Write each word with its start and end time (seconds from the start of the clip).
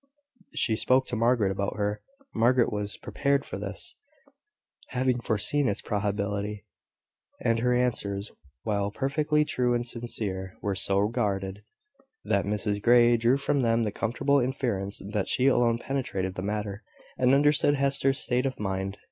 She 0.55 0.75
spoke 0.75 1.05
to 1.09 1.15
Margaret 1.15 1.51
about 1.51 1.75
her. 1.77 2.01
Margaret 2.33 2.73
was 2.73 2.97
prepared 2.97 3.45
for 3.45 3.59
this, 3.59 3.97
having 4.87 5.19
foreseen 5.19 5.67
its 5.69 5.79
probability; 5.79 6.65
and 7.39 7.59
her 7.59 7.71
answers, 7.75 8.31
while 8.63 8.89
perfectly 8.89 9.45
true 9.45 9.75
and 9.75 9.85
sincere, 9.85 10.57
were 10.59 10.73
so 10.73 11.07
guarded, 11.09 11.63
that 12.25 12.45
Mrs 12.45 12.81
Grey 12.81 13.15
drew 13.15 13.37
from 13.37 13.61
them 13.61 13.83
the 13.83 13.91
comfortable 13.91 14.39
inference 14.39 14.99
that 15.07 15.27
she 15.29 15.45
alone 15.45 15.77
penetrated 15.77 16.33
the 16.33 16.41
matter, 16.41 16.83
and 17.19 17.35
understood 17.35 17.75
Hester's 17.75 18.17
state 18.17 18.47
of 18.47 18.59
mind. 18.59 18.97